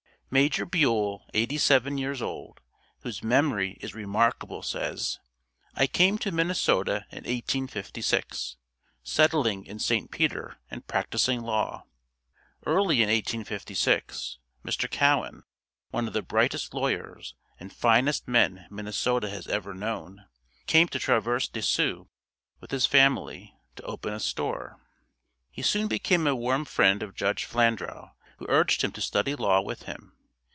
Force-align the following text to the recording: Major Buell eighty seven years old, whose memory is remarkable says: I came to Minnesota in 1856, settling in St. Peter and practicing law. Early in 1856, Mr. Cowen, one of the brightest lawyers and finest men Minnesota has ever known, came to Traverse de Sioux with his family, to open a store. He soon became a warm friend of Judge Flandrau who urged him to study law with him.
Major 0.33 0.65
Buell 0.65 1.27
eighty 1.33 1.57
seven 1.57 1.97
years 1.97 2.21
old, 2.21 2.61
whose 3.01 3.21
memory 3.21 3.73
is 3.81 3.93
remarkable 3.93 4.63
says: 4.63 5.19
I 5.75 5.87
came 5.87 6.17
to 6.19 6.31
Minnesota 6.31 7.05
in 7.11 7.25
1856, 7.25 8.55
settling 9.03 9.65
in 9.65 9.77
St. 9.77 10.09
Peter 10.09 10.57
and 10.69 10.87
practicing 10.87 11.41
law. 11.41 11.83
Early 12.65 13.01
in 13.03 13.09
1856, 13.09 14.37
Mr. 14.63 14.89
Cowen, 14.89 15.43
one 15.89 16.07
of 16.07 16.13
the 16.13 16.21
brightest 16.21 16.73
lawyers 16.73 17.35
and 17.59 17.73
finest 17.73 18.25
men 18.25 18.67
Minnesota 18.69 19.29
has 19.29 19.47
ever 19.47 19.73
known, 19.73 20.27
came 20.65 20.87
to 20.87 20.97
Traverse 20.97 21.49
de 21.49 21.61
Sioux 21.61 22.07
with 22.61 22.71
his 22.71 22.85
family, 22.85 23.53
to 23.75 23.83
open 23.83 24.13
a 24.13 24.19
store. 24.21 24.79
He 25.49 25.61
soon 25.61 25.89
became 25.89 26.25
a 26.25 26.33
warm 26.35 26.63
friend 26.63 27.03
of 27.03 27.15
Judge 27.15 27.43
Flandrau 27.43 28.11
who 28.37 28.45
urged 28.47 28.81
him 28.81 28.93
to 28.93 29.01
study 29.01 29.35
law 29.35 29.59
with 29.59 29.83
him. 29.83 30.15